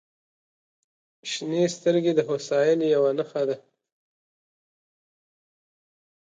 [1.31, 3.57] •شنې سترګې د هوساینې یوه نښه ده.